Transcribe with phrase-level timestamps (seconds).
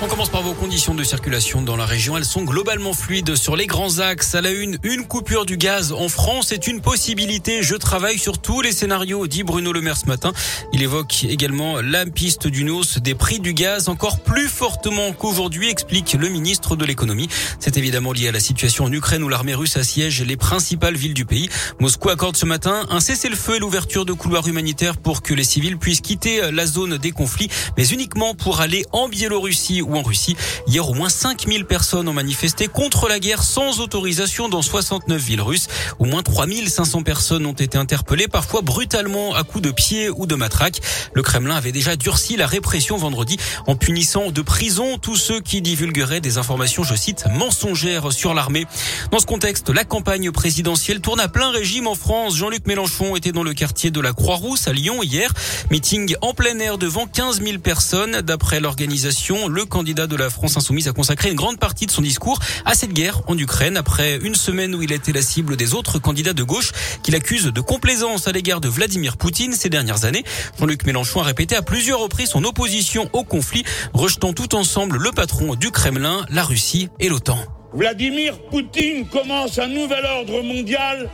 [0.00, 2.16] On commence par vos conditions de circulation dans la région.
[2.16, 4.36] Elles sont globalement fluides sur les grands axes.
[4.36, 7.64] À la une, une coupure du gaz en France est une possibilité.
[7.64, 10.32] Je travaille sur tous les scénarios, dit Bruno Le Maire ce matin.
[10.72, 15.68] Il évoque également la piste d'une hausse des prix du gaz encore plus fortement qu'aujourd'hui,
[15.68, 17.28] explique le ministre de l'économie.
[17.58, 21.14] C'est évidemment lié à la situation en Ukraine où l'armée russe assiège les principales villes
[21.14, 21.48] du pays.
[21.80, 25.76] Moscou accorde ce matin un cessez-le-feu et l'ouverture de couloirs humanitaires pour que les civils
[25.76, 30.36] puissent quitter la zone des conflits, mais uniquement pour aller en Biélorussie ou en Russie.
[30.66, 35.40] Hier, au moins 5000 personnes ont manifesté contre la guerre sans autorisation dans 69 villes
[35.40, 35.66] russes.
[35.98, 40.34] Au moins 3500 personnes ont été interpellées, parfois brutalement à coups de pied ou de
[40.34, 40.80] matraque.
[41.14, 45.62] Le Kremlin avait déjà durci la répression vendredi en punissant de prison tous ceux qui
[45.62, 48.66] divulgueraient des informations, je cite, mensongères sur l'armée.
[49.10, 52.36] Dans ce contexte, la campagne présidentielle tourne à plein régime en France.
[52.36, 55.32] Jean-Luc Mélenchon était dans le quartier de la Croix-Rousse à Lyon hier.
[55.70, 58.20] Meeting en plein air devant 15 000 personnes.
[58.20, 62.02] D'après l'organisation, le candidat de la France insoumise a consacré une grande partie de son
[62.02, 65.54] discours à cette guerre en Ukraine après une semaine où il a été la cible
[65.54, 66.72] des autres candidats de gauche
[67.04, 70.24] qu'il accuse de complaisance à l'égard de Vladimir Poutine ces dernières années.
[70.58, 73.62] Jean-Luc Mélenchon a répété à plusieurs reprises son opposition au conflit,
[73.92, 77.38] rejetant tout ensemble le patron du Kremlin, la Russie et l'OTAN.
[77.72, 81.08] Vladimir Poutine commence un nouvel ordre mondial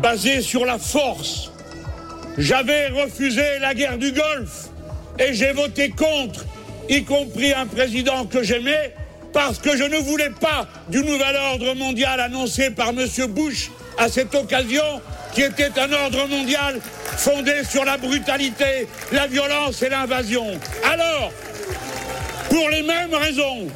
[0.00, 1.50] basé sur la force.
[2.38, 4.68] J'avais refusé la guerre du Golfe
[5.18, 6.44] et j'ai voté contre
[6.88, 8.94] y compris un président que j'aimais,
[9.32, 13.06] parce que je ne voulais pas du nouvel ordre mondial annoncé par M.
[13.28, 15.00] Bush à cette occasion,
[15.34, 16.80] qui était un ordre mondial
[17.16, 20.46] fondé sur la brutalité, la violence et l'invasion.
[20.84, 21.32] Alors,
[22.48, 23.66] pour les mêmes raisons,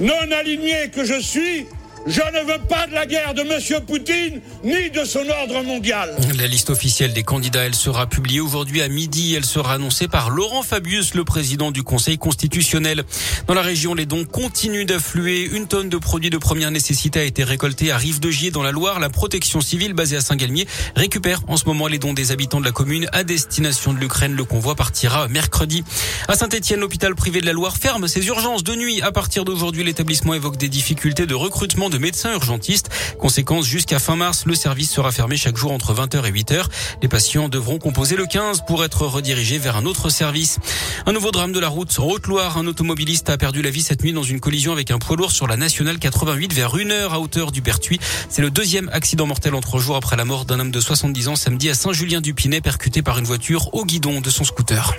[0.00, 1.66] non aligné que je suis,
[2.06, 3.84] je ne veux pas de la guerre de M.
[3.86, 6.16] Poutine ni de son ordre mondial.
[6.36, 9.34] La liste officielle des candidats, elle sera publiée aujourd'hui à midi.
[9.34, 13.04] Elle sera annoncée par Laurent Fabius, le président du Conseil constitutionnel.
[13.46, 15.44] Dans la région, les dons continuent d'affluer.
[15.52, 18.98] Une tonne de produits de première nécessité a été récoltée à Rive-de-Gier dans la Loire.
[18.98, 22.64] La protection civile basée à Saint-Galmier récupère en ce moment les dons des habitants de
[22.64, 24.34] la commune à destination de l'Ukraine.
[24.34, 25.84] Le convoi partira mercredi.
[26.28, 29.02] À Saint-Etienne, l'hôpital privé de la Loire ferme ses urgences de nuit.
[29.02, 32.88] À partir d'aujourd'hui, l'établissement évoque des difficultés de recrutement de médecins urgentistes.
[33.18, 36.64] Conséquence, jusqu'à fin mars, le service sera fermé chaque jour entre 20h et 8h.
[37.02, 40.58] Les patients devront composer le 15 pour être redirigés vers un autre service.
[41.06, 41.98] Un nouveau drame de la route.
[41.98, 44.98] En Haute-Loire, un automobiliste a perdu la vie cette nuit dans une collision avec un
[44.98, 48.00] poids lourd sur la nationale 88 vers une heure à hauteur du Pertuis.
[48.28, 51.36] C'est le deuxième accident mortel entre jours après la mort d'un homme de 70 ans
[51.36, 54.94] samedi à Saint-Julien-du-Pinet percuté par une voiture au guidon de son scooter.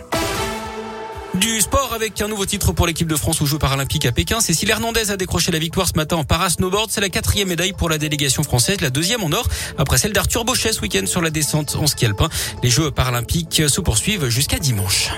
[1.43, 4.39] Du sport avec un nouveau titre pour l'équipe de France aux Jeux paralympiques à Pékin.
[4.39, 6.89] Cécile Hernandez a décroché la victoire ce matin en para-snowboard.
[6.89, 9.45] C'est la quatrième médaille pour la délégation française, la deuxième en or,
[9.77, 12.29] après celle d'Arthur Bochet ce week-end sur la descente en ski alpin.
[12.63, 15.09] Les Jeux paralympiques se poursuivent jusqu'à dimanche.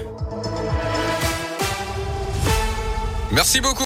[3.31, 3.73] Merci beaucoup.